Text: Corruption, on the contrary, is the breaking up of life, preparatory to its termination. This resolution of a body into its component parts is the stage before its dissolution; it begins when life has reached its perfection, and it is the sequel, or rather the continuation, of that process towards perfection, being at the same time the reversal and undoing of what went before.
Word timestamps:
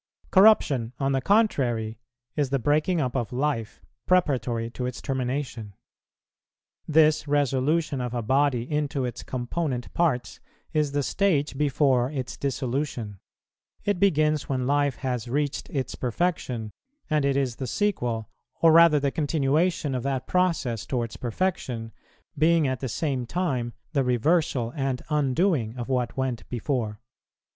Corruption, 0.31 0.93
on 0.99 1.11
the 1.11 1.21
contrary, 1.21 1.99
is 2.35 2.49
the 2.49 2.57
breaking 2.57 2.99
up 2.99 3.15
of 3.15 3.31
life, 3.31 3.83
preparatory 4.07 4.67
to 4.71 4.87
its 4.87 4.99
termination. 4.99 5.75
This 6.87 7.27
resolution 7.27 8.01
of 8.01 8.15
a 8.15 8.23
body 8.23 8.63
into 8.63 9.05
its 9.05 9.21
component 9.21 9.93
parts 9.93 10.39
is 10.73 10.93
the 10.93 11.03
stage 11.03 11.55
before 11.55 12.09
its 12.09 12.35
dissolution; 12.35 13.19
it 13.85 13.99
begins 13.99 14.49
when 14.49 14.65
life 14.65 14.95
has 14.95 15.27
reached 15.27 15.69
its 15.69 15.93
perfection, 15.93 16.71
and 17.07 17.23
it 17.23 17.37
is 17.37 17.57
the 17.57 17.67
sequel, 17.67 18.27
or 18.59 18.71
rather 18.71 18.99
the 18.99 19.11
continuation, 19.11 19.93
of 19.93 20.01
that 20.01 20.25
process 20.25 20.83
towards 20.87 21.15
perfection, 21.15 21.91
being 22.35 22.67
at 22.67 22.79
the 22.79 22.89
same 22.89 23.27
time 23.27 23.73
the 23.93 24.03
reversal 24.03 24.73
and 24.75 25.03
undoing 25.11 25.77
of 25.77 25.89
what 25.89 26.17
went 26.17 26.49
before. 26.49 26.99